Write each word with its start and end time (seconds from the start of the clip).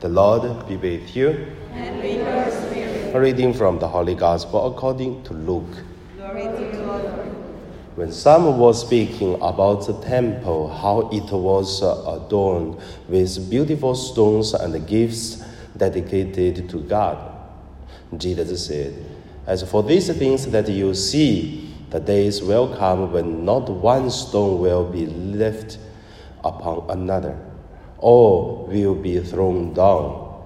The 0.00 0.08
Lord 0.08 0.68
be 0.68 0.76
with 0.76 1.16
you. 1.16 1.46
And 1.72 2.00
with 2.00 2.18
your 2.18 2.50
spirit. 2.50 3.14
A 3.16 3.20
reading 3.20 3.52
from 3.52 3.80
the 3.80 3.88
Holy 3.88 4.14
Gospel 4.14 4.72
according 4.72 5.24
to 5.24 5.34
Luke. 5.34 5.82
Glory 6.16 6.42
to 6.44 6.70
you, 6.72 6.82
Lord. 6.84 7.04
When 7.96 8.12
some 8.12 8.58
was 8.58 8.86
speaking 8.86 9.34
about 9.42 9.88
the 9.88 9.94
temple, 9.94 10.68
how 10.68 11.08
it 11.10 11.32
was 11.32 11.82
adorned 11.82 12.80
with 13.08 13.50
beautiful 13.50 13.96
stones 13.96 14.54
and 14.54 14.86
gifts 14.86 15.44
dedicated 15.76 16.70
to 16.70 16.78
God, 16.82 17.18
Jesus 18.16 18.66
said, 18.66 19.04
As 19.48 19.68
for 19.68 19.82
these 19.82 20.16
things 20.16 20.46
that 20.46 20.68
you 20.68 20.94
see, 20.94 21.74
the 21.90 21.98
days 21.98 22.40
will 22.40 22.76
come 22.76 23.12
when 23.12 23.44
not 23.44 23.68
one 23.68 24.10
stone 24.10 24.60
will 24.60 24.84
be 24.84 25.06
left 25.06 25.78
upon 26.44 26.88
another, 26.88 27.36
all 27.98 28.66
will 28.68 28.94
be 28.94 29.20
thrown 29.20 29.74
down. 29.74 30.42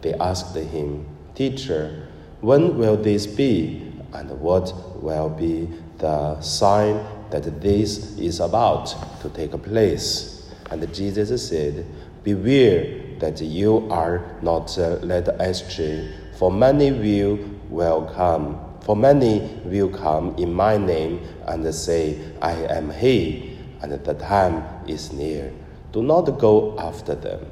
They 0.00 0.14
asked 0.14 0.56
him, 0.56 1.06
Teacher, 1.34 2.08
when 2.40 2.76
will 2.76 2.96
this 2.96 3.26
be, 3.26 3.92
and 4.12 4.30
what 4.40 4.72
will 5.02 5.28
be 5.28 5.68
the 5.98 6.40
sign 6.40 7.04
that 7.30 7.60
this 7.60 8.18
is 8.18 8.40
about 8.40 8.94
to 9.22 9.28
take 9.30 9.52
place? 9.62 10.50
And 10.70 10.92
Jesus 10.94 11.48
said, 11.48 11.86
Beware 12.24 13.18
that 13.18 13.40
you 13.40 13.88
are 13.90 14.36
not 14.42 14.76
uh, 14.78 14.96
led 15.02 15.28
astray, 15.40 16.12
for 16.36 16.50
many 16.50 16.92
will, 16.92 17.38
will 17.68 18.10
come. 18.14 18.60
For 18.82 18.96
many 18.96 19.60
will 19.64 19.88
come 19.88 20.34
in 20.36 20.52
my 20.52 20.76
name 20.76 21.20
and 21.46 21.72
say, 21.72 22.18
I 22.42 22.52
am 22.52 22.90
he, 22.90 23.58
and 23.80 23.92
the 23.92 24.14
time 24.14 24.64
is 24.88 25.12
near. 25.12 25.52
Do 25.92 26.02
not 26.02 26.38
go 26.38 26.78
after 26.78 27.14
them. 27.14 27.46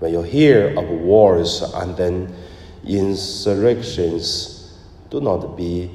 When 0.00 0.12
you 0.12 0.22
hear 0.22 0.76
of 0.76 0.88
wars 0.88 1.62
and 1.62 1.96
then 1.96 2.34
insurrections, 2.84 4.76
do 5.10 5.20
not 5.20 5.56
be 5.56 5.90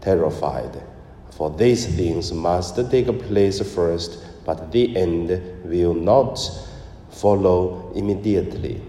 terrified, 0.00 0.82
for 1.30 1.50
these 1.50 1.86
things 1.86 2.32
must 2.32 2.76
take 2.90 3.06
place 3.28 3.60
first, 3.74 4.24
but 4.46 4.72
the 4.72 4.96
end 4.96 5.28
will 5.64 5.94
not 5.94 6.38
follow 7.10 7.92
immediately. 7.94 8.80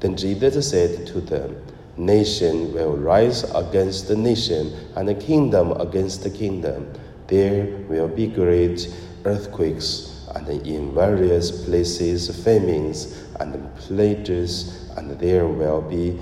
Then 0.00 0.16
Jesus 0.16 0.70
said 0.70 1.06
to 1.08 1.20
them, 1.20 1.56
Nation 1.96 2.72
will 2.72 2.96
rise 2.96 3.44
against 3.54 4.08
nation, 4.10 4.72
and 4.96 5.08
the 5.08 5.14
kingdom 5.14 5.72
against 5.80 6.22
the 6.22 6.30
kingdom. 6.30 6.92
There 7.26 7.66
will 7.88 8.08
be 8.08 8.26
great 8.28 8.92
earthquakes, 9.24 10.17
and 10.34 10.48
in 10.66 10.94
various 10.94 11.50
places 11.64 12.28
famines 12.44 13.24
and 13.40 13.74
plagues, 13.76 14.88
and 14.96 15.10
there 15.18 15.46
will 15.46 15.80
be 15.80 16.18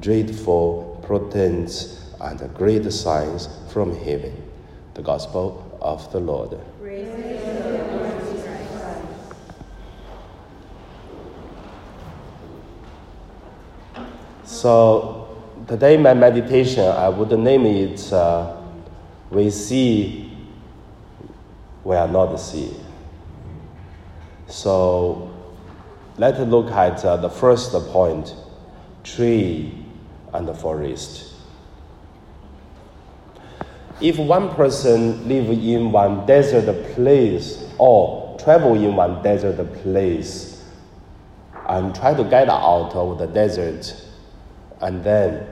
dreadful 0.00 1.00
portents 1.02 2.10
and 2.20 2.54
great 2.54 2.90
signs 2.92 3.48
from 3.72 3.94
heaven. 3.94 4.36
The 4.94 5.02
Gospel 5.02 5.78
of 5.80 6.10
the 6.12 6.20
Lord. 6.20 6.58
So 14.44 15.28
today 15.66 15.96
my 15.96 16.14
meditation, 16.14 16.84
I 16.84 17.08
would 17.08 17.36
name 17.38 17.66
it 17.66 18.12
uh, 18.12 18.54
"We 19.30 19.50
see, 19.50 20.30
we 21.82 21.96
are 21.96 22.06
not 22.06 22.38
see." 22.38 22.70
So 24.52 25.30
let's 26.18 26.38
look 26.38 26.70
at 26.72 27.02
uh, 27.06 27.16
the 27.16 27.30
first 27.30 27.72
point: 27.72 28.36
tree 29.02 29.72
and 30.34 30.46
the 30.46 30.52
forest. 30.52 31.32
If 34.02 34.18
one 34.18 34.54
person 34.54 35.26
live 35.26 35.48
in 35.48 35.90
one 35.90 36.26
desert 36.26 36.66
place 36.92 37.66
or 37.78 38.36
travel 38.38 38.74
in 38.74 38.94
one 38.94 39.22
desert 39.22 39.56
place 39.82 40.62
and 41.66 41.94
try 41.94 42.12
to 42.12 42.24
get 42.24 42.50
out 42.50 42.94
of 42.94 43.18
the 43.18 43.28
desert, 43.28 44.04
and 44.82 45.02
then 45.02 45.46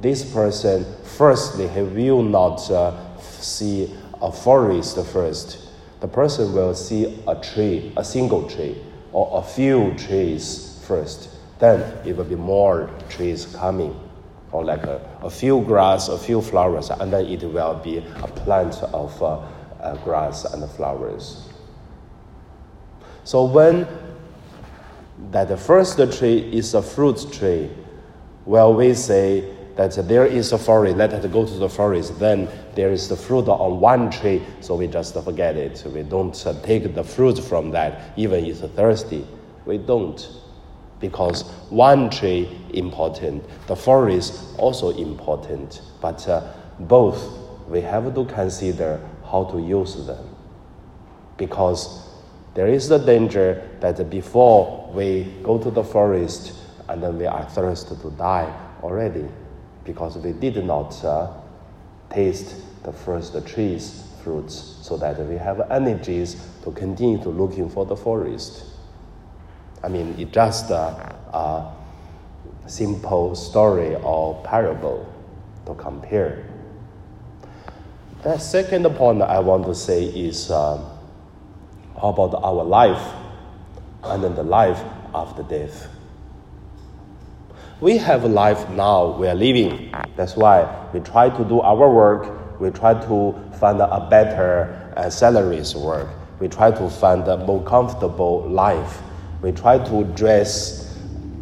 this 0.00 0.32
person 0.32 0.84
firstly 1.04 1.68
he 1.68 1.82
will 1.82 2.24
not 2.24 2.68
uh, 2.72 2.92
see 3.20 3.94
a 4.20 4.32
forest 4.32 4.98
first 5.06 5.65
the 6.00 6.08
person 6.08 6.52
will 6.52 6.74
see 6.74 7.22
a 7.26 7.34
tree 7.36 7.92
a 7.96 8.04
single 8.04 8.48
tree 8.48 8.76
or 9.12 9.40
a 9.40 9.42
few 9.42 9.94
trees 9.94 10.82
first. 10.86 11.30
Then 11.58 11.80
it 12.06 12.16
will 12.16 12.24
be 12.24 12.36
more 12.36 12.90
trees 13.08 13.46
coming 13.56 13.98
or 14.52 14.64
like 14.64 14.84
a, 14.84 15.00
a 15.22 15.30
few 15.30 15.62
grass 15.62 16.08
a 16.08 16.18
few 16.18 16.42
flowers 16.42 16.90
and 16.90 17.12
then 17.12 17.26
it 17.26 17.42
will 17.42 17.74
be 17.82 17.98
a 17.98 18.28
plant 18.28 18.74
of 18.92 19.22
uh, 19.22 19.38
uh, 19.80 19.96
grass 20.04 20.44
and 20.44 20.68
flowers. 20.72 21.48
So 23.24 23.44
when 23.44 23.86
that 25.30 25.48
the 25.48 25.56
first 25.56 25.96
tree 26.18 26.38
is 26.52 26.74
a 26.74 26.82
fruit 26.82 27.32
tree 27.32 27.70
well, 28.46 28.72
we 28.74 28.94
say 28.94 29.55
that 29.76 29.92
there 30.08 30.24
is 30.24 30.52
a 30.52 30.58
forest, 30.58 30.96
let 30.96 31.12
us 31.12 31.24
go 31.26 31.46
to 31.46 31.54
the 31.54 31.68
forest, 31.68 32.18
then 32.18 32.48
there 32.74 32.90
is 32.90 33.08
the 33.08 33.16
fruit 33.16 33.46
on 33.46 33.78
one 33.78 34.10
tree, 34.10 34.42
so 34.60 34.74
we 34.74 34.86
just 34.86 35.14
forget 35.22 35.56
it. 35.56 35.84
We 35.86 36.02
don't 36.02 36.46
uh, 36.46 36.54
take 36.62 36.94
the 36.94 37.04
fruit 37.04 37.38
from 37.38 37.70
that, 37.72 38.12
even 38.16 38.44
if 38.46 38.58
thirsty. 38.74 39.26
We 39.66 39.76
don't. 39.76 40.26
Because 40.98 41.42
one 41.68 42.08
tree 42.08 42.48
important, 42.72 43.44
the 43.66 43.76
forest 43.76 44.58
also 44.58 44.96
important, 44.96 45.82
but 46.00 46.26
uh, 46.26 46.54
both 46.80 47.38
we 47.68 47.82
have 47.82 48.14
to 48.14 48.24
consider 48.24 49.06
how 49.30 49.44
to 49.44 49.60
use 49.60 50.06
them. 50.06 50.34
Because 51.36 52.08
there 52.54 52.68
is 52.68 52.88
the 52.88 52.96
danger 52.96 53.68
that 53.80 54.08
before 54.08 54.90
we 54.94 55.24
go 55.42 55.58
to 55.58 55.70
the 55.70 55.84
forest, 55.84 56.54
and 56.88 57.02
then 57.02 57.18
we 57.18 57.26
are 57.26 57.44
thirsty 57.44 57.94
to 57.96 58.10
die 58.12 58.50
already 58.82 59.26
because 59.86 60.18
we 60.18 60.32
did 60.32 60.62
not 60.64 61.02
uh, 61.04 61.32
taste 62.10 62.56
the 62.82 62.92
first 62.92 63.34
tree's 63.46 64.02
fruits 64.22 64.76
so 64.82 64.96
that 64.96 65.18
we 65.26 65.36
have 65.36 65.70
energies 65.70 66.36
to 66.64 66.72
continue 66.72 67.22
to 67.22 67.28
looking 67.28 67.70
for 67.70 67.86
the 67.86 67.96
forest. 67.96 68.64
I 69.82 69.88
mean, 69.88 70.14
it's 70.18 70.32
just 70.32 70.70
a, 70.70 71.14
a 71.32 71.72
simple 72.66 73.34
story 73.36 73.94
or 73.94 74.42
parable 74.42 75.12
to 75.66 75.74
compare. 75.74 76.44
The 78.22 78.38
second 78.38 78.84
point 78.96 79.22
I 79.22 79.38
want 79.38 79.64
to 79.66 79.74
say 79.74 80.04
is 80.04 80.50
uh, 80.50 80.78
how 82.00 82.08
about 82.08 82.34
our 82.42 82.64
life 82.64 83.14
and 84.02 84.24
then 84.24 84.34
the 84.34 84.42
life 84.42 84.82
after 85.14 85.42
death. 85.44 85.88
We 87.78 87.98
have 87.98 88.24
a 88.24 88.28
life 88.28 88.70
now, 88.70 89.18
we 89.18 89.28
are 89.28 89.34
living. 89.34 89.94
That's 90.16 90.34
why 90.34 90.88
we 90.94 91.00
try 91.00 91.28
to 91.28 91.44
do 91.44 91.60
our 91.60 91.90
work, 91.92 92.58
we 92.58 92.70
try 92.70 92.94
to 92.94 93.34
find 93.60 93.82
a 93.82 94.06
better 94.08 94.94
uh, 94.96 95.10
salaries 95.10 95.74
work, 95.74 96.08
we 96.40 96.48
try 96.48 96.70
to 96.70 96.88
find 96.88 97.28
a 97.28 97.36
more 97.36 97.62
comfortable 97.64 98.48
life, 98.48 99.02
we 99.42 99.52
try 99.52 99.76
to 99.76 100.04
dress 100.14 100.96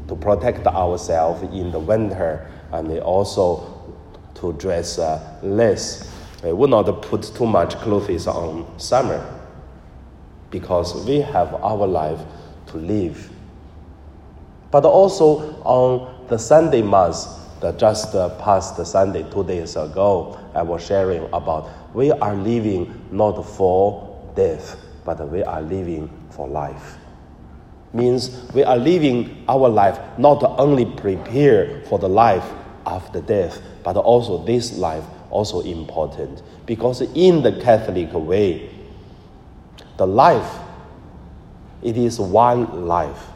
to 0.08 0.16
protect 0.16 0.66
ourselves 0.66 1.40
in 1.54 1.70
the 1.70 1.78
winter, 1.78 2.50
and 2.72 2.98
also 2.98 3.94
to 4.34 4.54
dress 4.54 4.98
uh, 4.98 5.38
less. 5.44 6.12
We 6.42 6.52
will 6.52 6.66
not 6.66 7.00
put 7.00 7.22
too 7.22 7.46
much 7.46 7.76
clothes 7.76 8.26
on 8.26 8.76
summer 8.80 9.24
because 10.50 11.06
we 11.06 11.20
have 11.20 11.54
our 11.54 11.86
life 11.86 12.18
to 12.66 12.76
live. 12.78 13.30
But 14.74 14.86
also 14.86 15.54
on 15.62 16.26
the 16.26 16.36
Sunday 16.36 16.82
mass, 16.82 17.26
the 17.60 17.70
just 17.70 18.12
uh, 18.16 18.30
past 18.40 18.84
Sunday, 18.84 19.22
two 19.30 19.44
days 19.44 19.76
ago, 19.76 20.36
I 20.52 20.62
was 20.62 20.84
sharing 20.84 21.28
about 21.32 21.70
we 21.94 22.10
are 22.10 22.34
living 22.34 23.06
not 23.12 23.40
for 23.46 24.18
death, 24.34 24.76
but 25.04 25.30
we 25.30 25.44
are 25.44 25.62
living 25.62 26.10
for 26.30 26.48
life. 26.48 26.96
Means 27.92 28.50
we 28.52 28.64
are 28.64 28.76
living 28.76 29.44
our 29.48 29.68
life 29.68 30.00
not 30.18 30.42
only 30.58 30.86
prepare 30.86 31.80
for 31.82 32.00
the 32.00 32.08
life 32.08 32.50
after 32.84 33.20
death, 33.20 33.62
but 33.84 33.96
also 33.96 34.44
this 34.44 34.76
life 34.76 35.04
also 35.30 35.60
important 35.60 36.42
because 36.66 37.00
in 37.14 37.44
the 37.44 37.60
Catholic 37.60 38.12
way, 38.12 38.70
the 39.98 40.06
life 40.08 40.58
it 41.80 41.96
is 41.96 42.18
one 42.18 42.88
life. 42.88 43.28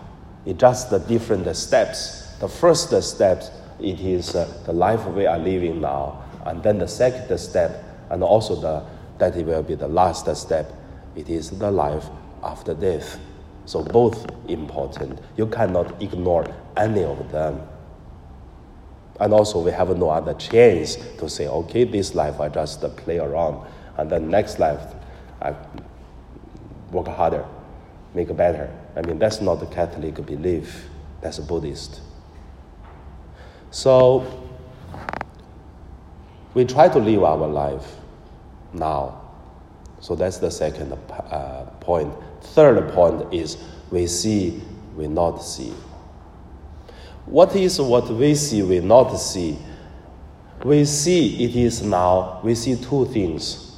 It 0.46 0.58
just 0.58 0.90
the 0.90 0.99
different 0.99 1.55
steps 1.56 2.29
the 2.38 2.49
first 2.49 3.02
step, 3.02 3.43
it 3.81 4.00
is 4.00 4.37
uh, 4.37 4.46
the 4.64 4.73
life 4.73 5.05
we 5.06 5.26
are 5.26 5.38
living 5.38 5.81
now. 5.81 6.23
And 6.46 6.62
then 6.62 6.79
the 6.79 6.87
second 6.87 7.37
step, 7.38 7.85
and 8.11 8.23
also 8.23 8.55
the, 8.55 8.85
that 9.19 9.37
it 9.37 9.44
will 9.44 9.62
be 9.62 9.75
the 9.75 9.88
last 9.88 10.35
step, 10.37 10.73
it 11.17 11.29
is 11.29 11.50
the 11.50 11.70
life 11.70 12.05
after 12.44 12.75
death. 12.75 13.19
So 13.67 13.82
both 13.82 14.25
important. 14.49 15.19
You 15.37 15.46
cannot 15.49 16.00
ignore 16.00 16.46
any 16.76 17.02
of 17.02 17.31
them. 17.32 17.61
And 19.20 19.32
also, 19.35 19.61
we 19.61 19.73
have 19.73 19.88
no 19.99 20.11
other 20.11 20.35
chance 20.35 20.94
to 21.19 21.29
say, 21.29 21.49
okay, 21.49 21.82
this 21.82 22.14
life 22.14 22.40
I 22.40 22.49
just 22.49 22.81
play 22.99 23.19
around, 23.19 23.67
and 23.96 24.08
then 24.08 24.31
next 24.31 24.61
life 24.61 24.81
I 25.43 25.56
work 26.93 27.08
harder, 27.08 27.44
make 28.14 28.35
better. 28.37 28.73
I 28.99 29.03
mean, 29.03 29.21
that's 29.21 29.41
not 29.41 29.61
the 29.61 29.67
Catholic 29.67 30.17
belief. 30.27 30.89
That's 31.21 31.39
a 31.39 31.43
Buddhist. 31.43 32.00
So 33.71 34.45
we 36.53 36.65
try 36.65 36.89
to 36.89 36.99
live 36.99 37.23
our 37.23 37.47
life 37.47 37.95
now. 38.73 39.21
So 40.00 40.17
that's 40.17 40.39
the 40.39 40.50
second 40.50 40.93
uh, 41.11 41.67
point. 41.79 42.12
Third 42.41 42.93
point 42.93 43.33
is 43.33 43.56
we 43.93 44.09
see, 44.09 44.61
we 44.97 45.06
not 45.06 45.39
see. 45.39 45.73
What 47.27 47.55
is 47.55 47.81
what 47.81 48.11
we 48.11 48.35
see, 48.35 48.62
we 48.62 48.81
not 48.81 49.15
see? 49.17 49.59
We 50.65 50.85
see 50.85 51.45
it 51.45 51.55
is 51.55 51.83
now, 51.83 52.41
we 52.43 52.56
see 52.56 52.75
two 52.75 53.06
things 53.06 53.77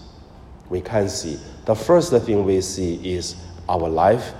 we 0.71 0.81
can 0.81 1.11
see. 1.11 1.39
The 1.67 1.75
first 1.75 2.11
thing 2.11 2.43
we 2.47 2.63
see 2.63 2.95
is 3.15 3.37
our 3.69 3.87
life 3.89 4.33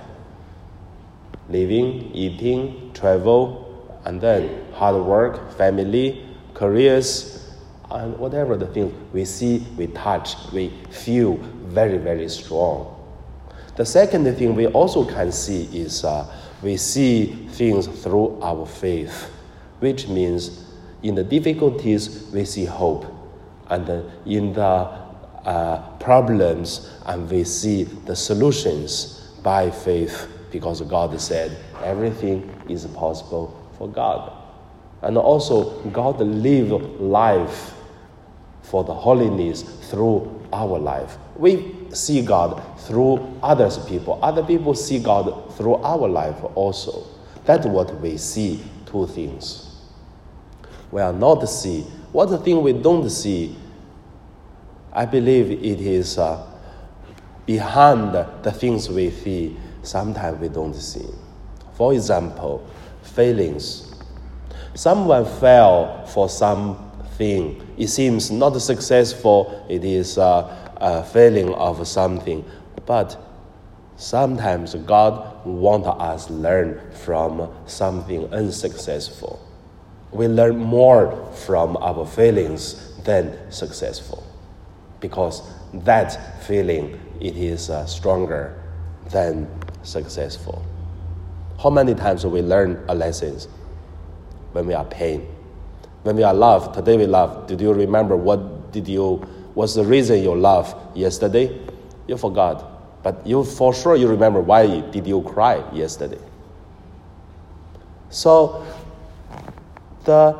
living, 1.49 2.11
eating, 2.13 2.91
travel, 2.93 3.99
and 4.05 4.19
then 4.19 4.71
hard 4.73 4.95
work, 4.95 5.51
family, 5.57 6.25
careers, 6.53 7.49
and 7.89 8.17
whatever 8.17 8.55
the 8.55 8.67
thing 8.67 8.95
we 9.13 9.25
see, 9.25 9.59
we 9.77 9.87
touch, 9.87 10.35
we 10.53 10.69
feel 10.89 11.35
very, 11.65 11.97
very 11.97 12.29
strong. 12.29 12.97
The 13.75 13.85
second 13.85 14.33
thing 14.35 14.55
we 14.55 14.67
also 14.67 15.05
can 15.05 15.31
see 15.31 15.63
is 15.77 16.03
uh, 16.03 16.25
we 16.61 16.77
see 16.77 17.47
things 17.51 17.87
through 17.87 18.39
our 18.41 18.65
faith, 18.65 19.29
which 19.79 20.07
means 20.07 20.65
in 21.03 21.15
the 21.15 21.23
difficulties 21.23 22.29
we 22.33 22.45
see 22.45 22.65
hope, 22.65 23.05
and 23.69 23.87
in 24.25 24.53
the 24.53 25.01
uh, 25.45 25.81
problems 25.97 26.91
and 27.05 27.29
we 27.29 27.43
see 27.43 27.83
the 27.83 28.15
solutions 28.15 29.31
by 29.41 29.71
faith 29.71 30.27
because 30.51 30.81
God 30.81 31.19
said 31.19 31.57
everything 31.83 32.49
is 32.69 32.85
possible 32.87 33.57
for 33.77 33.87
God. 33.87 34.33
And 35.01 35.17
also, 35.17 35.79
God 35.89 36.19
lived 36.19 36.99
life 36.99 37.73
for 38.61 38.83
the 38.83 38.93
holiness 38.93 39.63
through 39.89 40.47
our 40.53 40.77
life. 40.77 41.17
We 41.35 41.75
see 41.91 42.23
God 42.23 42.61
through 42.81 43.39
others 43.41 43.79
people. 43.79 44.19
Other 44.21 44.43
people 44.43 44.75
see 44.75 44.99
God 44.99 45.55
through 45.55 45.75
our 45.75 46.07
life 46.07 46.37
also. 46.55 47.07
That's 47.45 47.65
what 47.65 47.99
we 47.99 48.17
see, 48.17 48.63
two 48.85 49.07
things. 49.07 49.75
We 50.91 51.01
are 51.01 51.13
not 51.13 51.45
see. 51.49 51.81
What 52.11 52.27
the 52.27 52.37
thing 52.37 52.61
we 52.61 52.73
don't 52.73 53.09
see, 53.09 53.55
I 54.93 55.05
believe 55.05 55.49
it 55.51 55.81
is 55.81 56.17
uh, 56.17 56.45
behind 57.45 58.13
the 58.13 58.51
things 58.51 58.89
we 58.89 59.09
see, 59.09 59.57
sometimes 59.83 60.39
we 60.39 60.49
don't 60.49 60.73
see. 60.73 61.05
For 61.73 61.93
example, 61.93 62.67
failings. 63.01 63.93
Someone 64.73 65.25
fell 65.25 66.05
for 66.07 66.29
something. 66.29 67.61
It 67.77 67.87
seems 67.87 68.31
not 68.31 68.59
successful. 68.61 69.65
It 69.69 69.83
is 69.83 70.17
a, 70.17 70.73
a 70.77 71.03
failing 71.03 71.53
of 71.53 71.85
something. 71.87 72.45
But 72.85 73.17
sometimes 73.95 74.75
God 74.75 75.45
wants 75.45 75.87
us 75.87 76.29
learn 76.29 76.81
from 76.91 77.51
something 77.65 78.31
unsuccessful. 78.33 79.45
We 80.11 80.27
learn 80.27 80.57
more 80.57 81.31
from 81.33 81.77
our 81.77 82.05
failings 82.05 82.97
than 83.03 83.51
successful 83.51 84.23
because 84.99 85.41
that 85.73 86.43
feeling 86.43 86.99
it 87.19 87.35
is 87.37 87.69
uh, 87.69 87.85
stronger 87.85 88.61
than 89.09 89.47
successful. 89.83 90.63
How 91.61 91.69
many 91.69 91.93
times 91.93 92.25
we 92.25 92.41
learn 92.41 92.83
a 92.87 92.95
lesson 92.95 93.37
when 94.53 94.65
we 94.67 94.73
are 94.73 94.85
pain, 94.85 95.27
when 96.03 96.15
we 96.15 96.23
are 96.23 96.33
love? 96.33 96.73
Today 96.73 96.97
we 96.97 97.05
love. 97.05 97.47
Did 97.47 97.61
you 97.61 97.73
remember 97.73 98.15
what 98.15 98.71
did 98.71 98.87
you? 98.87 99.17
What's 99.53 99.75
the 99.75 99.83
reason 99.83 100.23
you 100.23 100.35
love 100.35 100.73
yesterday? 100.95 101.59
You 102.07 102.17
forgot, 102.17 103.03
but 103.03 103.25
you 103.27 103.43
for 103.43 103.73
sure 103.73 103.95
you 103.95 104.07
remember 104.07 104.39
why 104.41 104.79
did 104.79 105.05
you 105.05 105.21
cry 105.21 105.63
yesterday. 105.71 106.19
So 108.09 108.65
the 110.03 110.37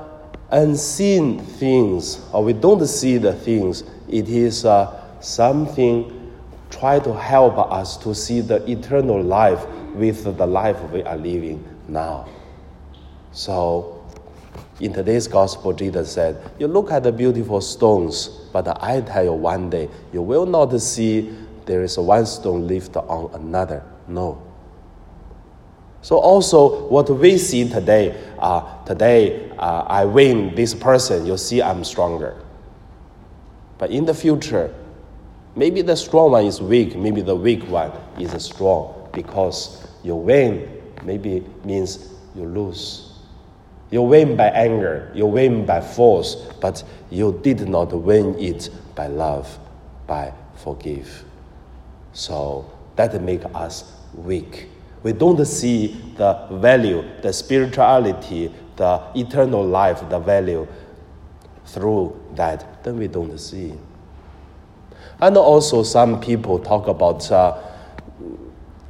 unseen 0.49 1.39
things, 1.39 2.19
or 2.33 2.43
we 2.43 2.53
don't 2.53 2.85
see 2.87 3.17
the 3.17 3.33
things, 3.33 3.83
it 4.09 4.27
is 4.27 4.65
uh, 4.65 5.19
something 5.21 6.20
try 6.71 6.99
to 6.99 7.13
help 7.13 7.57
us 7.57 7.97
to 7.97 8.15
see 8.15 8.41
the 8.41 8.69
eternal 8.69 9.21
life 9.21 9.67
with 9.93 10.23
the 10.37 10.47
life 10.47 10.81
we 10.91 11.03
are 11.03 11.17
living 11.17 11.63
now. 11.87 12.27
So, 13.31 14.03
in 14.79 14.93
today's 14.93 15.27
gospel, 15.27 15.73
Jesus 15.73 16.11
said, 16.11 16.41
You 16.57 16.67
look 16.67 16.91
at 16.91 17.03
the 17.03 17.11
beautiful 17.11 17.61
stones, 17.61 18.27
but 18.51 18.67
I 18.83 19.01
tell 19.01 19.23
you 19.23 19.33
one 19.33 19.69
day, 19.69 19.89
you 20.11 20.21
will 20.21 20.45
not 20.45 20.75
see 20.81 21.35
there 21.65 21.83
is 21.83 21.97
one 21.97 22.25
stone 22.25 22.67
left 22.67 22.95
on 22.97 23.33
another. 23.33 23.83
No. 24.07 24.41
So 26.01 26.17
also 26.17 26.87
what 26.87 27.09
we 27.09 27.37
see 27.37 27.69
today, 27.69 28.19
uh, 28.39 28.83
today 28.85 29.51
uh, 29.51 29.85
I 29.87 30.05
win 30.05 30.55
this 30.55 30.73
person, 30.73 31.25
you 31.25 31.37
see 31.37 31.61
I'm 31.61 31.83
stronger. 31.83 32.35
But 33.77 33.91
in 33.91 34.05
the 34.05 34.13
future, 34.13 34.73
maybe 35.55 35.81
the 35.81 35.95
strong 35.95 36.31
one 36.31 36.45
is 36.45 36.61
weak, 36.61 36.95
maybe 36.95 37.21
the 37.21 37.35
weak 37.35 37.67
one 37.67 37.91
is 38.19 38.31
strong 38.43 39.09
because 39.13 39.87
you 40.03 40.15
win 40.15 40.81
maybe 41.03 41.43
means 41.63 42.13
you 42.35 42.45
lose. 42.45 43.07
You 43.89 44.03
win 44.03 44.37
by 44.37 44.47
anger, 44.47 45.11
you 45.13 45.25
win 45.25 45.65
by 45.65 45.81
force, 45.81 46.35
but 46.61 46.83
you 47.09 47.39
did 47.43 47.67
not 47.67 47.91
win 47.91 48.39
it 48.39 48.69
by 48.95 49.07
love, 49.07 49.59
by 50.07 50.33
forgive. 50.55 51.25
So 52.13 52.71
that 52.95 53.21
make 53.21 53.41
us 53.53 53.93
weak. 54.13 54.69
We 55.03 55.13
don't 55.13 55.43
see 55.45 56.13
the 56.15 56.47
value, 56.51 57.03
the 57.21 57.33
spirituality, 57.33 58.53
the 58.75 59.01
eternal 59.15 59.65
life, 59.65 60.07
the 60.09 60.19
value 60.19 60.67
through 61.65 62.19
that. 62.35 62.83
Then 62.83 62.97
we 62.97 63.07
don't 63.07 63.37
see. 63.37 63.73
And 65.21 65.37
also, 65.37 65.83
some 65.83 66.19
people 66.19 66.57
talk 66.57 66.87
about, 66.87 67.31
uh, 67.31 67.55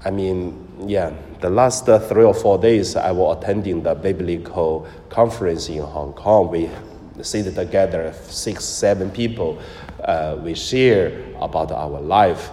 I 0.05 0.11
mean, 0.11 0.65
yeah, 0.88 1.11
the 1.41 1.50
last 1.50 1.89
uh, 1.89 2.00
three 2.00 2.23
or 2.23 2.33
four 2.33 2.57
days 2.57 2.95
I 2.95 3.11
was 3.11 3.38
attending 3.38 3.83
the 3.83 3.95
biblical 3.95 4.88
conference 5.09 5.67
in 5.67 5.81
Hong 5.81 6.13
Kong. 6.13 6.50
We 6.50 6.69
sit 7.21 7.53
together, 7.53 8.13
six, 8.23 8.63
seven 8.63 9.11
people. 9.11 9.59
Uh, 10.01 10.38
we 10.41 10.55
share 10.55 11.21
about 11.41 11.73
our 11.73 12.00
life. 12.00 12.50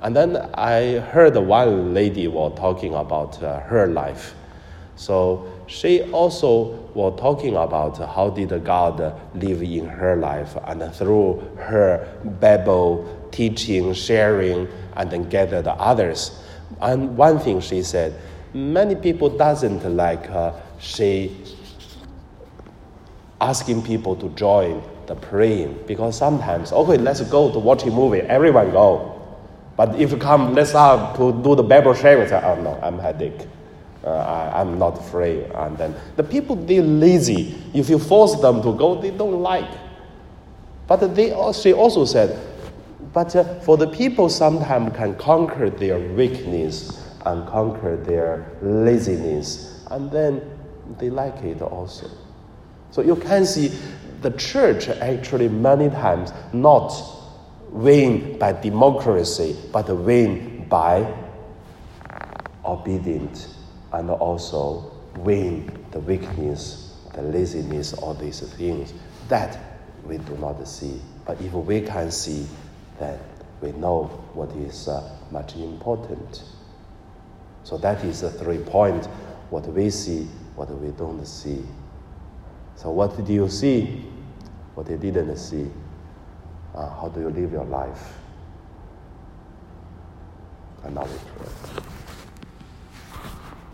And 0.00 0.14
then 0.14 0.36
I 0.52 0.98
heard 0.98 1.34
one 1.36 1.94
lady 1.94 2.28
was 2.28 2.52
talking 2.58 2.94
about 2.94 3.42
uh, 3.42 3.60
her 3.60 3.86
life. 3.86 4.34
So 4.96 5.50
she 5.66 6.02
also 6.12 6.76
was 6.94 7.18
talking 7.18 7.56
about 7.56 7.98
how 7.98 8.30
did 8.30 8.64
God 8.64 8.98
live 9.34 9.62
in 9.62 9.86
her 9.86 10.16
life 10.16 10.56
and 10.66 10.94
through 10.94 11.40
her 11.56 12.06
Bible 12.40 13.28
teaching, 13.32 13.92
sharing, 13.94 14.68
and 14.96 15.10
then 15.10 15.28
gather 15.28 15.62
the 15.62 15.72
others. 15.72 16.38
And 16.80 17.16
one 17.16 17.38
thing 17.38 17.60
she 17.60 17.82
said, 17.82 18.14
many 18.52 18.94
people 18.94 19.28
doesn't 19.36 19.84
like 19.96 20.28
uh, 20.30 20.52
she 20.78 21.36
asking 23.40 23.82
people 23.82 24.16
to 24.16 24.28
join 24.30 24.82
the 25.06 25.14
praying 25.14 25.78
because 25.86 26.16
sometimes 26.16 26.72
okay 26.72 26.96
let's 26.96 27.20
go 27.22 27.52
to 27.52 27.58
watch 27.58 27.82
a 27.82 27.90
movie 27.90 28.20
everyone 28.20 28.70
go 28.70 29.14
but 29.76 29.98
if 29.98 30.12
you 30.12 30.16
come, 30.18 30.54
let's 30.54 30.72
have 30.72 31.16
to 31.16 31.32
do 31.42 31.54
the 31.56 31.62
Bible 31.62 31.94
sharing, 31.94 32.28
say, 32.28 32.40
oh 32.44 32.60
no, 32.60 32.78
I'm 32.82 32.98
headache. 32.98 33.46
Uh, 34.04 34.10
I, 34.10 34.60
I'm 34.60 34.78
not 34.78 35.02
free. 35.02 35.44
And 35.44 35.78
then 35.78 35.94
the 36.16 36.22
people, 36.22 36.56
they're 36.56 36.82
lazy. 36.82 37.54
If 37.72 37.88
you 37.88 37.98
force 37.98 38.38
them 38.40 38.62
to 38.62 38.74
go, 38.74 39.00
they 39.00 39.10
don't 39.10 39.40
like. 39.40 39.70
But 40.86 41.14
they, 41.14 41.30
she 41.52 41.72
also 41.72 42.04
said, 42.04 42.38
but 43.14 43.34
uh, 43.34 43.60
for 43.60 43.78
the 43.78 43.86
people 43.86 44.28
sometimes 44.28 44.94
can 44.94 45.16
conquer 45.16 45.70
their 45.70 45.98
weakness 45.98 47.02
and 47.24 47.48
conquer 47.48 47.96
their 47.96 48.52
laziness, 48.60 49.86
and 49.90 50.10
then 50.10 50.42
they 50.98 51.08
like 51.08 51.36
it 51.42 51.62
also. 51.62 52.10
So 52.90 53.00
you 53.00 53.16
can 53.16 53.46
see 53.46 53.68
the 54.20 54.32
church 54.32 54.88
actually 54.88 55.48
many 55.48 55.88
times 55.88 56.32
not 56.52 56.92
win 57.70 58.38
by 58.38 58.52
democracy, 58.52 59.56
but 59.72 59.88
win 59.88 60.66
by 60.68 61.10
obedient 62.66 63.48
and 63.94 64.10
also 64.10 64.90
win 65.18 65.70
the 65.92 66.00
weakness, 66.00 66.96
the 67.14 67.22
laziness, 67.22 67.92
all 67.94 68.14
these 68.14 68.40
things. 68.40 68.92
That 69.28 69.58
we 70.04 70.18
do 70.18 70.36
not 70.36 70.66
see. 70.68 71.00
But 71.24 71.40
if 71.40 71.52
we 71.52 71.80
can 71.80 72.10
see, 72.10 72.46
then 72.98 73.18
we 73.60 73.72
know 73.72 74.04
what 74.34 74.50
is 74.50 74.88
uh, 74.88 75.16
much 75.30 75.56
important. 75.56 76.42
So 77.62 77.78
that 77.78 78.04
is 78.04 78.20
the 78.20 78.30
three 78.30 78.58
points 78.58 79.06
what 79.50 79.66
we 79.68 79.88
see, 79.88 80.24
what 80.56 80.68
we 80.80 80.90
don't 80.90 81.24
see. 81.24 81.62
So, 82.76 82.90
what 82.90 83.16
did 83.16 83.28
you 83.28 83.48
see? 83.48 84.04
What 84.74 84.90
you 84.90 84.96
didn't 84.96 85.36
see? 85.36 85.70
Uh, 86.74 86.88
how 86.88 87.08
do 87.14 87.20
you 87.20 87.30
live 87.30 87.52
your 87.52 87.64
life? 87.64 88.14
And 90.82 90.96
now 90.96 91.04
we 91.04 91.18
pray. 91.36 91.83